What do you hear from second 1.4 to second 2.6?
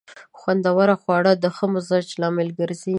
د ښه مزاج لامل